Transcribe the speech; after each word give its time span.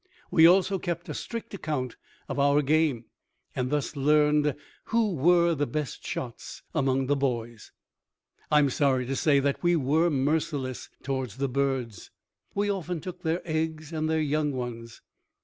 We 0.31 0.47
also 0.47 0.79
kept 0.79 1.15
strict 1.15 1.53
account 1.53 1.95
of 2.27 2.39
our 2.39 2.63
game, 2.63 3.05
and 3.55 3.69
thus 3.69 3.95
learned 3.95 4.55
who 4.85 5.13
were 5.13 5.53
the 5.53 5.67
best 5.67 6.03
shots 6.03 6.63
among 6.73 7.05
the 7.05 7.15
boys. 7.15 7.71
I 8.49 8.57
am 8.57 8.71
sorry 8.71 9.05
to 9.05 9.15
say 9.15 9.39
that 9.39 9.61
we 9.61 9.75
were 9.75 10.09
merciless 10.09 10.89
toward 11.03 11.29
the 11.29 11.47
birds. 11.49 12.09
We 12.55 12.67
often 12.67 12.99
took 12.99 13.21
their 13.21 13.43
eggs 13.47 13.93
and 13.93 14.09
their 14.09 14.19
young 14.21 14.53
ones. 14.53 15.01